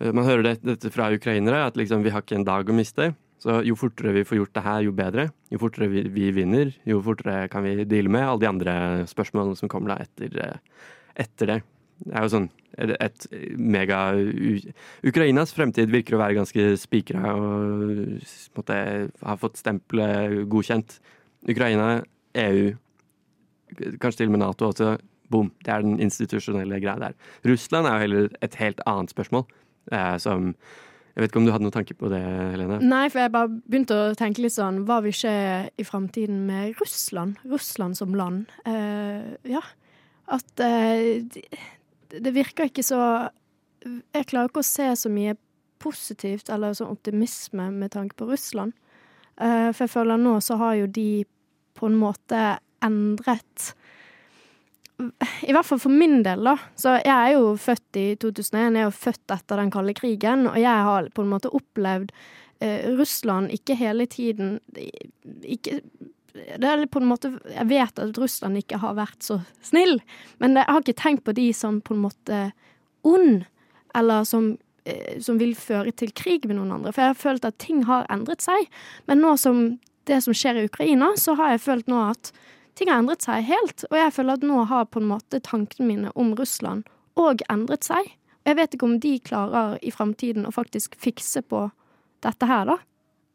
eh, 0.00 0.12
man 0.12 0.26
hører 0.28 0.46
det, 0.50 0.56
dette 0.66 0.92
fra 0.94 1.10
ukrainere, 1.14 1.66
at 1.66 1.78
liksom 1.78 2.04
vi 2.06 2.14
har 2.14 2.24
ikke 2.24 2.40
en 2.40 2.48
dag 2.48 2.70
å 2.70 2.76
miste. 2.76 3.12
Så 3.42 3.58
jo 3.66 3.74
fortere 3.74 4.14
vi 4.14 4.26
får 4.26 4.38
gjort 4.38 4.54
det 4.54 4.66
her, 4.68 4.80
jo 4.86 4.94
bedre. 4.94 5.26
Jo 5.50 5.58
fortere 5.64 5.90
vi, 5.90 6.06
vi 6.14 6.30
vinner, 6.34 6.70
jo 6.86 7.00
fortere 7.02 7.48
kan 7.50 7.64
vi 7.66 7.82
deale 7.82 8.12
med 8.12 8.26
alle 8.28 8.44
de 8.44 8.50
andre 8.52 8.74
spørsmålene 9.10 9.58
som 9.58 9.70
kommer 9.72 9.96
da 9.96 10.02
etter, 10.04 10.36
eh, 10.38 10.90
etter 11.26 11.50
det. 11.50 11.62
Det 12.02 12.14
er 12.18 12.26
jo 12.26 12.34
sånn 12.36 12.48
et, 12.80 12.92
et 13.04 13.26
mega 13.60 13.98
Ukrainas 15.06 15.52
fremtid 15.54 15.90
virker 15.92 16.16
å 16.16 16.22
være 16.22 16.38
ganske 16.38 16.70
spikra 16.80 17.34
og 17.36 18.22
måtte, 18.56 18.78
har 19.10 19.40
fått 19.42 19.60
stempelet 19.60 20.42
godkjent. 20.50 20.96
Ukraina, 21.50 22.00
EU, 22.38 22.72
kanskje 23.76 24.22
til 24.22 24.30
og 24.30 24.36
med 24.36 24.42
Nato 24.44 24.70
også. 24.70 24.94
Boom. 25.32 25.50
Det 25.64 25.72
er 25.72 25.84
den 25.84 26.00
institusjonelle 26.02 26.80
greia 26.82 26.98
der. 27.00 27.18
Russland 27.48 27.88
er 27.88 27.94
jo 27.94 28.06
heller 28.06 28.32
et 28.44 28.56
helt 28.60 28.80
annet 28.86 29.12
spørsmål. 29.14 29.46
Eh, 29.92 30.16
som 30.18 30.54
Jeg 31.14 31.20
vet 31.20 31.30
ikke 31.30 31.40
om 31.42 31.46
du 31.46 31.52
hadde 31.52 31.66
noen 31.66 31.74
tanker 31.74 31.96
på 32.00 32.08
det, 32.08 32.22
Helene? 32.22 32.78
Nei, 32.80 33.04
for 33.12 33.20
jeg 33.20 33.32
bare 33.34 33.50
begynte 33.52 33.96
å 33.98 34.14
tenke 34.16 34.40
litt 34.40 34.54
sånn 34.54 34.86
Hva 34.88 35.02
vil 35.04 35.12
skje 35.12 35.34
i 35.76 35.84
framtiden 35.84 36.46
med 36.48 36.78
Russland? 36.80 37.36
Russland 37.44 37.98
som 37.98 38.14
land. 38.16 38.46
Eh, 38.64 39.34
ja. 39.52 39.60
At 40.32 40.62
eh, 40.64 41.20
det 42.12 42.32
virker 42.32 42.70
ikke 42.70 42.84
så 42.86 43.00
Jeg 43.82 44.28
klarer 44.30 44.48
ikke 44.48 44.64
å 44.64 44.70
se 44.70 44.88
så 44.96 45.12
mye 45.12 45.36
positivt 45.82 46.48
eller 46.54 46.76
sånn 46.78 46.94
optimisme 46.94 47.66
med 47.74 47.92
tanke 47.92 48.16
på 48.16 48.28
Russland. 48.30 48.72
Eh, 49.36 49.68
for 49.72 49.84
jeg 49.84 49.92
føler 49.96 50.20
nå 50.20 50.36
så 50.44 50.56
har 50.60 50.76
jo 50.78 50.86
de 50.86 51.24
på 51.76 51.88
en 51.88 51.98
måte 51.98 52.42
endret 52.84 53.72
i 55.42 55.50
hvert 55.50 55.66
fall 55.66 55.80
for 55.82 55.92
min 55.92 56.20
del, 56.22 56.44
da. 56.46 56.56
Så 56.78 56.94
jeg 57.00 57.12
er 57.12 57.34
jo 57.34 57.54
født 57.60 57.98
i 57.98 58.06
2001, 58.20 58.76
jeg 58.76 58.82
er 58.82 58.86
jo 58.86 58.94
født 58.94 59.34
etter 59.34 59.62
den 59.62 59.72
kalde 59.74 59.94
krigen, 59.98 60.46
og 60.50 60.58
jeg 60.60 60.86
har 60.88 61.10
på 61.14 61.24
en 61.24 61.32
måte 61.32 61.50
opplevd 61.50 62.12
eh, 62.62 62.88
Russland 62.98 63.52
ikke 63.54 63.78
hele 63.78 64.06
tiden 64.06 64.58
Ikke 65.42 65.80
det 66.32 66.64
er 66.64 66.86
på 66.88 67.02
en 67.02 67.10
måte 67.10 67.34
Jeg 67.50 67.68
vet 67.68 67.98
at 68.00 68.18
Russland 68.18 68.56
ikke 68.56 68.80
har 68.80 68.96
vært 68.96 69.24
så 69.24 69.42
snill, 69.64 69.98
men 70.40 70.56
jeg 70.56 70.68
har 70.68 70.84
ikke 70.84 71.00
tenkt 71.02 71.26
på 71.26 71.34
de 71.36 71.50
som 71.56 71.82
på 71.84 71.96
en 71.96 72.04
måte 72.06 72.42
ond, 73.04 73.44
eller 73.98 74.24
som, 74.24 74.54
eh, 74.88 75.18
som 75.20 75.40
vil 75.40 75.56
føre 75.58 75.92
til 75.92 76.14
krig 76.16 76.46
med 76.46 76.56
noen 76.56 76.72
andre. 76.78 76.92
For 76.92 77.02
jeg 77.02 77.12
har 77.12 77.20
følt 77.20 77.44
at 77.44 77.58
ting 77.60 77.82
har 77.84 78.06
endret 78.12 78.44
seg. 78.44 78.70
Men 79.10 79.20
nå 79.20 79.34
som 79.36 79.80
det 80.08 80.22
som 80.24 80.34
skjer 80.34 80.60
i 80.60 80.64
Ukraina, 80.70 81.12
så 81.20 81.34
har 81.38 81.52
jeg 81.52 81.64
følt 81.66 81.90
nå 81.90 81.98
at 82.14 82.32
ting 82.78 82.90
har 82.90 83.02
endret 83.02 83.24
seg 83.24 83.44
helt. 83.48 83.84
Og 83.90 83.98
jeg 83.98 84.14
føler 84.16 84.38
at 84.38 84.46
nå 84.46 84.64
har 84.70 84.88
på 84.90 85.02
en 85.02 85.10
måte 85.12 85.42
tankene 85.44 85.88
mine 85.88 86.12
om 86.18 86.34
Russland 86.38 86.86
òg 87.20 87.44
endret 87.52 87.86
seg. 87.86 88.14
Og 88.42 88.50
jeg 88.50 88.58
vet 88.58 88.76
ikke 88.76 88.88
om 88.88 88.98
de 89.02 89.16
klarer 89.22 89.76
i 89.84 89.92
framtiden 89.94 90.48
å 90.48 90.54
faktisk 90.54 90.96
fikse 91.00 91.44
på 91.46 91.66
dette 92.22 92.48
her, 92.48 92.68
da. 92.70 92.78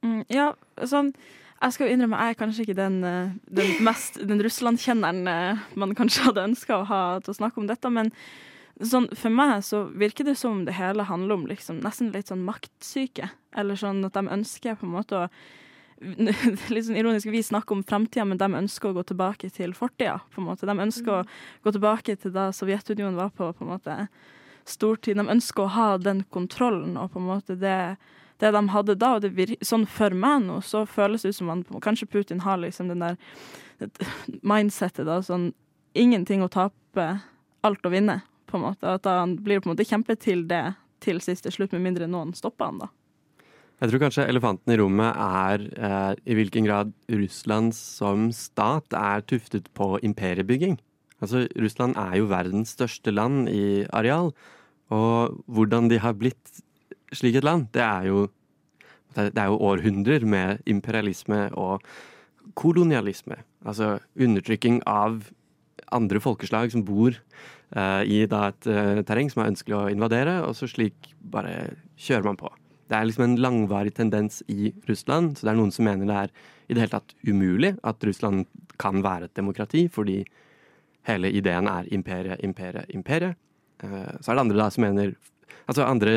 Mm, 0.06 0.24
ja, 0.32 0.52
sånn 0.86 1.14
Jeg 1.58 1.74
skal 1.74 1.88
jo 1.88 1.94
innrømme, 1.96 2.20
jeg 2.22 2.36
er 2.36 2.38
kanskje 2.38 2.64
ikke 2.68 2.76
den, 2.78 2.98
eh, 3.04 3.32
den 3.50 3.72
mest 3.82 4.20
Den 4.22 4.44
Russland-kjenneren 4.46 5.28
eh, 5.28 5.64
man 5.74 5.96
kanskje 5.98 6.28
hadde 6.28 6.44
ønska 6.52 6.78
å 6.78 6.86
ha 6.86 7.00
til 7.20 7.34
å 7.34 7.38
snakke 7.40 7.58
om 7.58 7.66
dette, 7.68 7.90
men 7.90 8.12
sånn, 8.78 9.08
for 9.18 9.34
meg 9.34 9.64
så 9.66 9.88
virker 9.90 10.28
det 10.28 10.38
som 10.38 10.66
det 10.68 10.78
hele 10.78 11.08
handler 11.10 11.40
om 11.40 11.48
liksom, 11.50 11.82
nesten 11.82 12.12
litt 12.14 12.30
sånn 12.30 12.46
maktsyke. 12.46 13.32
Eller 13.58 13.80
sånn 13.80 14.06
at 14.06 14.14
de 14.14 14.30
ønsker 14.38 14.78
på 14.78 14.86
en 14.86 14.94
måte 14.94 15.24
å 15.24 15.30
litt 16.74 16.86
sånn 16.86 16.98
ironisk, 17.00 17.30
Vi 17.34 17.44
snakker 17.44 17.78
om 17.78 17.84
framtida, 17.84 18.26
men 18.26 18.38
de 18.38 18.48
ønsker 18.60 18.92
å 18.92 18.98
gå 19.00 19.04
tilbake 19.10 19.50
til 19.54 19.74
fortida. 19.78 20.20
De 20.36 20.76
ønsker 20.86 21.14
å 21.14 21.24
gå 21.64 21.74
tilbake 21.74 22.16
til 22.22 22.34
da 22.36 22.52
Sovjetunionen 22.54 23.18
var 23.18 23.32
på, 23.34 23.50
på 23.54 23.66
en 23.66 23.72
måte 23.74 23.98
stortid. 24.70 25.18
De 25.18 25.26
ønsker 25.26 25.66
å 25.66 25.74
ha 25.74 25.90
den 25.98 26.24
kontrollen 26.34 26.98
og 27.02 27.12
på 27.14 27.22
en 27.22 27.30
måte 27.30 27.58
det, 27.58 27.98
det 28.42 28.54
de 28.54 28.64
hadde 28.74 28.98
da. 29.00 29.16
og 29.16 29.26
det 29.26 29.34
vir 29.38 29.56
Sånn 29.66 29.88
for 29.90 30.14
meg 30.14 30.46
nå, 30.46 30.60
så 30.62 30.86
føles 30.86 31.26
det 31.26 31.34
ut 31.34 31.40
som 31.40 31.52
man, 31.52 31.66
kanskje 31.82 32.10
Putin 32.12 32.44
har 32.46 32.62
liksom 32.62 32.92
den 32.94 33.06
der 33.06 33.18
mindsettet 34.42 35.06
da, 35.06 35.22
sånn 35.22 35.52
ingenting 35.98 36.44
å 36.46 36.52
tape, 36.52 37.08
alt 37.66 37.86
å 37.86 37.94
vinne, 37.94 38.22
på 38.48 38.58
en 38.58 38.68
måte. 38.70 38.94
At 38.98 39.06
han 39.10 39.36
blir 39.44 39.62
på 39.62 39.70
en 39.70 39.76
måte 39.76 39.88
kjempet 39.88 40.22
til 40.24 40.46
det 40.50 40.78
til 41.04 41.22
siste 41.22 41.52
slutt, 41.54 41.74
med 41.76 41.84
mindre 41.86 42.08
noen 42.10 42.34
stopper 42.38 42.70
han 42.70 42.82
da. 42.86 42.90
Jeg 43.78 43.92
tror 43.92 44.02
kanskje 44.02 44.24
elefanten 44.26 44.74
i 44.74 44.78
rommet 44.80 45.20
er 45.22 45.64
eh, 45.78 46.14
i 46.26 46.38
hvilken 46.40 46.66
grad 46.66 46.94
Russland 47.14 47.76
som 47.78 48.32
stat 48.34 48.96
er 48.98 49.22
tuftet 49.30 49.70
på 49.78 50.00
imperiebygging. 50.02 50.80
Altså, 51.22 51.44
Russland 51.62 51.94
er 52.02 52.16
jo 52.18 52.32
verdens 52.32 52.74
største 52.74 53.14
land 53.14 53.46
i 53.54 53.86
areal, 53.94 54.32
og 54.90 55.38
hvordan 55.46 55.92
de 55.94 56.02
har 56.02 56.18
blitt 56.18 56.64
slik 57.14 57.38
et 57.38 57.46
land, 57.46 57.70
det 57.78 57.86
er 57.86 58.10
jo, 58.10 58.26
det 59.14 59.38
er 59.38 59.54
jo 59.54 59.62
århundrer 59.70 60.26
med 60.26 60.66
imperialisme 60.66 61.52
og 61.54 61.86
kolonialisme. 62.58 63.44
Altså 63.62 64.00
undertrykking 64.18 64.82
av 64.90 65.22
andre 65.94 66.20
folkeslag 66.24 66.74
som 66.74 66.82
bor 66.88 67.14
eh, 67.14 68.04
i 68.10 68.24
da, 68.26 68.48
et 68.50 68.74
eh, 68.74 69.06
terreng 69.06 69.30
som 69.30 69.46
er 69.46 69.54
ønskelig 69.54 69.84
å 69.84 69.90
invadere, 69.94 70.42
og 70.50 70.58
så 70.58 70.66
slik 70.66 71.14
bare 71.22 71.76
kjører 71.94 72.34
man 72.34 72.42
på 72.42 72.58
det 72.88 72.96
er 72.96 73.08
liksom 73.08 73.26
en 73.26 73.40
langvarig 73.44 73.94
tendens 73.98 74.42
i 74.48 74.72
Russland. 74.88 75.36
Så 75.38 75.48
det 75.48 75.54
er 75.54 75.60
noen 75.60 75.74
som 75.76 75.88
mener 75.88 76.08
det 76.08 76.20
er 76.22 76.36
i 76.68 76.76
det 76.76 76.84
hele 76.84 76.96
tatt 76.96 77.16
umulig 77.28 77.74
at 77.88 78.04
Russland 78.08 78.46
kan 78.80 79.02
være 79.04 79.28
et 79.28 79.36
demokrati, 79.40 79.88
fordi 79.92 80.22
hele 81.08 81.32
ideen 81.32 81.68
er 81.72 81.90
imperie, 81.96 82.38
imperie, 82.44 82.86
imperie. 82.96 83.34
Eh, 83.84 84.14
så 84.22 84.32
er 84.32 84.38
det 84.38 84.46
andre 84.46 84.62
da 84.64 84.70
som 84.74 84.88
mener 84.88 85.18
Altså 85.68 85.84
andre 85.84 86.12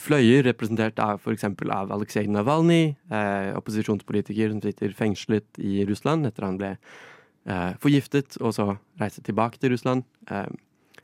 fløyer, 0.00 0.46
representert 0.46 0.96
av 1.02 1.20
f.eks. 1.20 1.44
av 1.44 1.90
Aleksej 1.92 2.28
Navalnyj, 2.32 2.94
eh, 3.12 3.50
opposisjonspolitiker 3.58 4.48
som 4.48 4.62
sitter 4.64 4.94
fengslet 4.96 5.60
i 5.60 5.82
Russland 5.88 6.24
etter 6.24 6.46
han 6.46 6.56
ble 6.60 6.70
eh, 6.72 7.74
forgiftet 7.82 8.38
og 8.40 8.54
så 8.56 8.70
reiste 9.02 9.24
tilbake 9.26 9.60
til 9.60 9.74
Russland. 9.74 10.06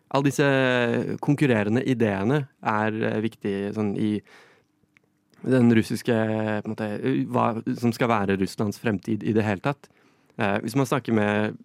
Alle 0.09 0.31
disse 0.31 0.49
konkurrerende 1.25 1.83
ideene 1.85 2.43
er 2.65 3.01
eh, 3.11 3.23
viktige 3.25 3.73
sånn 3.77 3.95
i 4.01 4.17
den 5.47 5.71
russiske 5.77 6.15
måte, 6.67 6.89
Hva 7.31 7.51
som 7.79 7.93
skal 7.95 8.11
være 8.11 8.39
Russlands 8.41 8.81
fremtid 8.83 9.23
i 9.23 9.35
det 9.37 9.45
hele 9.47 9.63
tatt. 9.63 9.91
Eh, 10.39 10.59
hvis 10.65 10.77
man 10.79 10.89
snakker 10.89 11.15
med 11.15 11.59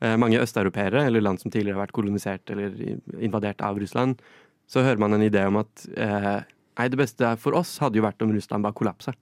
eh, 0.00 0.16
mange 0.20 0.40
østeuropeere, 0.42 1.06
eller 1.06 1.24
land 1.24 1.40
som 1.40 1.52
tidligere 1.52 1.78
har 1.78 1.86
vært 1.86 1.96
kolonisert 1.96 2.52
eller 2.52 2.74
invadert 3.20 3.62
av 3.64 3.80
Russland, 3.80 4.20
så 4.66 4.82
hører 4.82 5.00
man 5.00 5.14
en 5.16 5.24
idé 5.24 5.46
om 5.46 5.60
at 5.62 5.86
eh, 5.94 6.42
det 6.90 7.00
beste 7.00 7.36
for 7.40 7.56
oss 7.56 7.78
hadde 7.80 8.00
jo 8.00 8.04
vært 8.04 8.22
om 8.26 8.34
Russland 8.34 8.66
bare 8.66 8.76
kollapsa. 8.76 9.14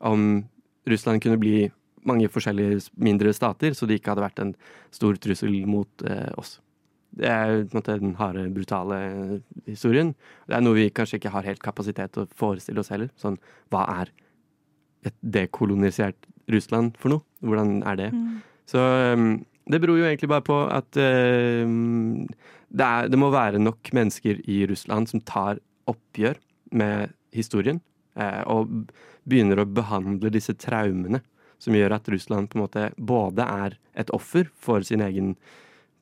Om 0.00 0.44
Russland 0.88 1.20
kunne 1.22 1.40
bli 1.40 1.68
mange 2.08 2.30
forskjellige 2.32 2.88
mindre 2.96 3.32
stater, 3.36 3.74
så 3.76 3.86
det 3.86 4.00
ikke 4.00 4.14
hadde 4.14 4.24
vært 4.24 4.42
en 4.42 4.54
stor 4.94 5.18
trussel 5.20 5.52
mot 5.68 6.06
eh, 6.08 6.30
oss. 6.40 6.58
Det 7.18 7.26
er 7.26 7.52
på 7.64 7.74
en 7.74 7.78
måte 7.80 7.96
den 8.00 8.14
harde, 8.20 8.46
brutale 8.54 8.98
historien. 9.66 10.12
Det 10.46 10.56
er 10.56 10.62
noe 10.64 10.78
vi 10.78 10.90
kanskje 10.94 11.18
ikke 11.18 11.32
har 11.34 11.46
helt 11.46 11.62
kapasitet 11.62 12.14
til 12.14 12.24
å 12.24 12.30
forestille 12.38 12.82
oss 12.82 12.92
heller. 12.92 13.10
Sånn, 13.20 13.38
hva 13.72 13.84
er 14.00 14.12
et 15.08 15.16
dekolonisert 15.20 16.28
Russland 16.50 16.94
for 17.00 17.14
noe? 17.14 17.24
Hvordan 17.42 17.80
er 17.88 17.98
det? 17.98 18.10
Mm. 18.14 18.38
Så 18.70 18.84
um, 19.16 19.32
det 19.70 19.80
beror 19.82 19.98
jo 19.98 20.06
egentlig 20.06 20.30
bare 20.30 20.46
på 20.46 20.58
at 20.70 21.00
uh, 21.00 21.66
det, 22.70 22.86
er, 22.86 23.10
det 23.10 23.18
må 23.18 23.32
være 23.34 23.62
nok 23.62 23.90
mennesker 23.96 24.42
i 24.50 24.62
Russland 24.70 25.10
som 25.10 25.24
tar 25.26 25.62
oppgjør 25.90 26.38
med 26.78 27.16
historien, 27.34 27.80
uh, 28.20 28.42
og 28.46 28.70
begynner 29.28 29.62
å 29.62 29.68
behandle 29.68 30.32
disse 30.32 30.54
traumene 30.58 31.22
som 31.60 31.74
gjør 31.76 31.98
at 31.98 32.08
Russland 32.08 32.48
på 32.50 32.56
en 32.56 32.64
måte 32.64 32.86
både 32.96 33.44
er 33.44 33.76
et 33.98 34.10
offer 34.16 34.48
for 34.56 34.84
sin 34.86 35.02
egen 35.04 35.34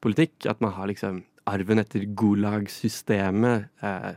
politikk, 0.05 0.47
at 0.50 0.61
man 0.64 0.75
har 0.76 0.90
liksom 0.90 1.23
arven 1.49 1.81
etter 1.81 2.05
Gulag-systemet, 2.19 3.69
eh, 3.83 4.14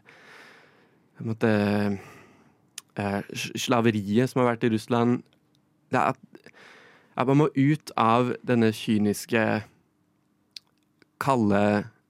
eh, 2.96 3.22
Slaveriet 3.36 4.30
som 4.30 4.42
har 4.42 4.54
vært 4.54 4.66
i 4.68 4.74
Russland 4.74 5.22
at, 6.00 6.20
at 7.16 7.28
man 7.28 7.42
må 7.44 7.50
ut 7.56 7.92
av 8.00 8.34
denne 8.48 8.72
kyniske, 8.76 9.64
kalde, 11.22 11.64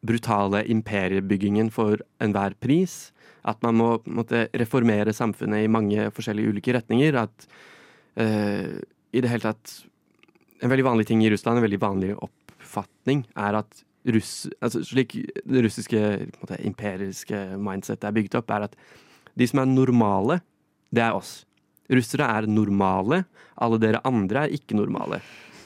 brutale 0.05 0.63
imperiebyggingen 0.71 1.69
for 1.73 2.01
enhver 2.23 2.55
pris. 2.61 3.11
At 3.45 3.61
man 3.65 3.77
må 3.77 3.89
måtte, 4.05 4.47
reformere 4.57 5.13
samfunnet 5.13 5.65
i 5.65 5.71
mange 5.71 6.09
forskjellige 6.13 6.53
ulike 6.53 6.75
retninger. 6.77 7.17
At 7.25 7.47
eh, 8.21 8.77
i 9.11 9.21
det 9.23 9.31
hele 9.31 9.51
tatt 9.51 9.79
En 10.61 10.69
veldig 10.69 10.83
vanlig 10.85 11.07
ting 11.09 11.23
i 11.25 11.29
Russland, 11.33 11.57
en 11.57 11.63
veldig 11.65 11.79
vanlig 11.81 12.11
oppfatning, 12.71 13.25
er 13.35 13.59
at 13.59 13.83
russ, 14.15 14.47
altså 14.63 14.81
slik 14.85 15.13
det 15.45 15.63
russiske 15.65 15.99
måte, 16.39 16.57
imperiske 16.65 17.41
mindsetet 17.61 18.07
er 18.07 18.15
bygd 18.15 18.37
opp, 18.39 18.51
er 18.51 18.69
at 18.69 18.77
de 19.37 19.47
som 19.47 19.61
er 19.61 19.69
normale, 19.69 20.39
det 20.91 21.03
er 21.05 21.15
oss. 21.15 21.43
Russere 21.91 22.27
er 22.39 22.47
normale. 22.47 23.25
Alle 23.61 23.79
dere 23.81 24.01
andre 24.07 24.45
er 24.45 24.55
ikke 24.55 24.77
normale. 24.79 25.21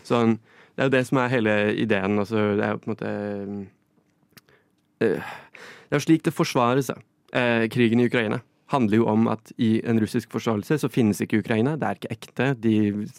Sånn, 0.06 0.38
det 0.76 0.84
er 0.84 0.90
jo 0.90 0.96
det 0.98 1.04
som 1.08 1.22
er 1.22 1.34
hele 1.34 1.56
ideen. 1.82 2.20
Altså, 2.22 2.44
det 2.58 2.66
er 2.66 2.74
jo 2.74 2.82
på 2.82 2.90
en 2.90 2.94
måte 2.96 3.14
øh, 5.06 5.22
Det 5.22 5.94
er 5.94 5.98
jo 5.98 6.06
slik 6.06 6.26
det 6.26 6.34
forsvares. 6.36 6.92
Eh, 7.36 7.66
krigen 7.74 8.02
i 8.02 8.10
Ukraina 8.10 8.42
handler 8.74 8.98
jo 8.98 9.08
om 9.10 9.28
at 9.30 9.52
i 9.62 9.78
en 9.86 10.00
russisk 10.02 10.32
forståelse 10.34 10.80
så 10.82 10.90
finnes 10.90 11.22
ikke 11.22 11.40
Ukraina. 11.44 11.76
Det 11.78 11.88
er 11.88 12.00
ikke 12.00 12.14
ekte. 12.16 12.48
De, 12.62 12.76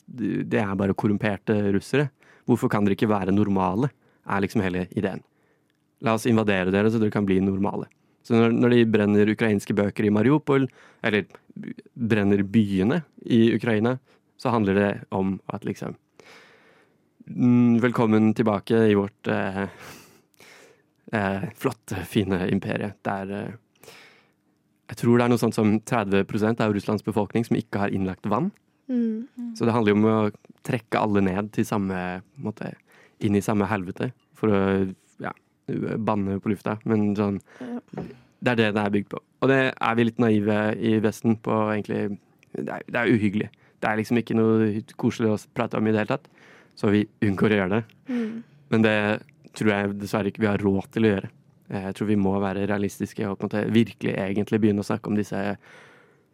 de, 0.07 0.31
det 0.43 0.61
er 0.62 0.75
bare 0.78 0.97
korrumperte 0.99 1.59
russere. 1.75 2.09
Hvorfor 2.47 2.71
kan 2.73 2.87
dere 2.87 2.97
ikke 2.97 3.11
være 3.11 3.35
normale? 3.35 3.91
Er 4.26 4.43
liksom 4.43 4.62
hele 4.65 4.87
ideen. 4.97 5.23
La 6.05 6.17
oss 6.17 6.26
invadere 6.29 6.73
dere 6.75 6.91
så 6.93 7.00
dere 7.00 7.15
kan 7.15 7.26
bli 7.26 7.38
normale. 7.43 7.88
Så 8.26 8.35
når, 8.35 8.57
når 8.59 8.75
de 8.75 8.87
brenner 8.91 9.31
ukrainske 9.31 9.75
bøker 9.76 10.09
i 10.09 10.11
Mariupol, 10.11 10.67
eller 11.07 11.29
brenner 11.95 12.43
byene 12.43 13.05
i 13.23 13.55
Ukraina, 13.55 13.97
så 14.37 14.50
handler 14.53 14.75
det 14.75 14.91
om 15.15 15.37
at 15.55 15.65
liksom 15.65 15.95
mm, 17.26 17.79
Velkommen 17.85 18.35
tilbake 18.35 18.83
i 18.91 18.97
vårt 18.99 19.31
eh, 19.31 19.62
eh, 21.12 21.47
flotte, 21.55 22.03
fine 22.11 22.43
imperie. 22.50 22.93
Der 23.07 23.33
eh, 23.38 23.55
jeg 24.87 25.00
tror 25.00 25.19
det 25.19 25.25
er 25.25 25.33
noe 25.33 25.43
sånt 25.43 25.57
som 25.57 25.79
30% 25.83 26.61
av 26.62 26.75
Russlands 26.75 27.07
befolkning 27.07 27.47
som 27.47 27.59
ikke 27.59 27.81
har 27.83 27.95
innlagt 27.95 28.26
vann. 28.31 28.53
Mm. 28.88 29.55
Så 29.59 29.66
det 29.66 29.75
handler 29.75 29.93
jo 29.93 29.99
om 29.99 30.09
å 30.11 30.19
trekke 30.66 31.00
alle 31.00 31.23
ned 31.25 31.50
til 31.55 31.66
samme 31.66 32.21
måte, 32.43 32.73
inn 33.25 33.37
i 33.38 33.45
samme 33.45 33.69
helvete 33.71 34.11
for 34.37 34.52
å 34.52 34.62
ja, 35.23 35.33
banne 35.99 36.38
på 36.43 36.52
lufta. 36.52 36.76
Men 36.85 37.14
sånn 37.19 37.40
Det 38.37 38.52
er 38.52 38.59
det 38.61 38.73
det 38.76 38.83
er 38.83 38.93
bygd 38.95 39.12
på. 39.14 39.21
Og 39.43 39.50
det 39.50 39.61
er 39.73 39.95
vi 39.97 40.05
litt 40.07 40.21
naive 40.23 40.59
i 40.76 40.99
Vesten 41.02 41.38
på, 41.43 41.55
egentlig. 41.73 42.19
Det 42.52 42.69
er, 42.69 42.84
det 42.84 43.00
er 43.00 43.13
uhyggelig. 43.13 43.49
Det 43.80 43.89
er 43.89 43.99
liksom 44.00 44.21
ikke 44.21 44.37
noe 44.37 44.82
koselig 45.00 45.32
å 45.32 45.39
prate 45.56 45.80
om 45.80 45.89
i 45.89 45.95
det 45.95 46.02
hele 46.02 46.13
tatt. 46.13 46.28
Så 46.76 46.93
vi 46.93 47.06
unngår 47.25 47.54
å 47.54 47.58
gjøre 47.60 47.78
det. 47.78 47.97
Mm. 48.13 48.45
Men 48.75 48.84
det 48.84 48.99
tror 49.56 49.73
jeg 49.73 49.97
dessverre 50.02 50.30
ikke 50.30 50.45
vi 50.45 50.50
har 50.50 50.63
råd 50.63 50.89
til 50.93 51.06
å 51.06 51.13
gjøre. 51.15 51.32
Jeg 51.73 51.97
tror 51.99 52.08
vi 52.10 52.19
må 52.21 52.37
være 52.39 52.69
realistiske 52.71 53.26
og 53.26 53.39
på 53.41 53.47
en 53.47 53.49
måte 53.49 53.75
virkelig 53.75 54.15
egentlig 54.23 54.60
begynne 54.63 54.84
å 54.84 54.87
snakke 54.87 55.10
om 55.10 55.17
disse 55.19 55.41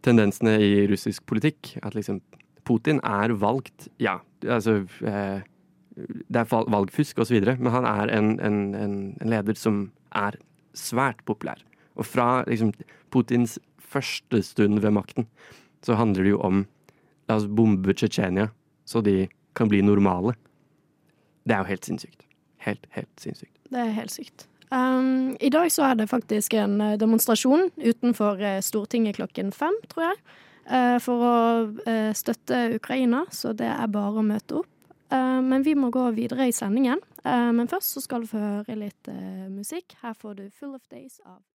tendensene 0.05 0.59
i 0.61 0.73
russisk 0.91 1.25
politikk. 1.31 1.77
At 1.87 1.97
liksom 1.97 2.21
Putin 2.65 3.01
er 3.05 3.33
valgt, 3.35 3.89
ja, 3.99 4.19
altså 4.47 4.83
eh, 5.07 5.43
Det 5.97 6.39
er 6.41 6.49
val- 6.49 6.71
valgfusk 6.73 7.19
osv., 7.19 7.41
men 7.59 7.73
han 7.75 7.85
er 7.85 8.13
en, 8.17 8.31
en, 8.41 8.61
en, 8.75 8.95
en 9.21 9.29
leder 9.31 9.55
som 9.59 9.91
er 10.15 10.39
svært 10.73 11.21
populær. 11.29 11.61
Og 11.97 12.07
fra 12.09 12.45
liksom, 12.49 12.73
Putins 13.13 13.59
første 13.79 14.41
stund 14.43 14.81
ved 14.81 14.95
makten 14.97 15.27
så 15.85 15.99
handler 15.99 16.23
det 16.25 16.31
jo 16.33 16.41
om 16.41 16.63
La 17.29 17.37
oss 17.37 17.45
bombe 17.47 17.93
Tsjetsjenia 17.95 18.49
så 18.89 19.03
de 19.05 19.29
kan 19.55 19.69
bli 19.69 19.83
normale. 19.85 20.33
Det 21.47 21.55
er 21.55 21.61
jo 21.63 21.69
helt 21.75 21.85
sinnssykt. 21.87 22.25
Helt, 22.65 22.87
helt 22.97 23.21
sinnssykt. 23.21 23.55
Det 23.71 23.79
er 23.83 23.93
helt 23.97 24.11
sykt. 24.15 24.47
Um, 24.73 25.37
I 25.41 25.51
dag 25.53 25.69
så 25.73 25.85
er 25.91 25.99
det 26.01 26.09
faktisk 26.09 26.55
en 26.57 26.81
eh, 26.81 26.95
demonstrasjon 27.01 27.69
utenfor 27.77 28.41
eh, 28.41 28.61
Stortinget 28.65 29.19
klokken 29.21 29.53
fem, 29.53 29.75
tror 29.93 30.07
jeg. 30.09 30.21
Eh, 30.67 30.99
For 31.03 31.25
å 31.27 31.37
eh, 31.87 32.13
støtte 32.17 32.65
Ukraina, 32.77 33.25
så 33.31 33.53
det 33.57 33.69
er 33.69 33.91
bare 33.93 34.23
å 34.23 34.27
møte 34.27 34.63
opp. 34.63 34.71
Eh, 35.13 35.41
Men 35.43 35.65
vi 35.67 35.75
må 35.75 35.91
gå 35.91 36.09
videre 36.17 36.49
i 36.49 36.53
sendingen. 36.57 37.01
Men 37.23 37.69
først 37.71 37.95
så 37.95 38.01
skal 38.03 38.25
du 38.25 38.27
få 38.27 38.41
høre 38.43 38.75
litt 38.75 39.09
musikk. 39.55 39.95
Her 40.03 40.13
får 40.19 40.35
du 40.41 40.51
'Full 40.51 40.75
of 40.75 40.83
Days' 40.91 41.21
av 41.25 41.43